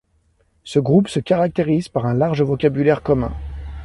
Ce 0.63 0.79
groupe 0.79 1.07
se 1.09 1.19
caractérise 1.19 1.87
par 1.87 2.07
un 2.07 2.15
large 2.15 2.41
vocabulaire 2.41 3.03
commun. 3.03 3.33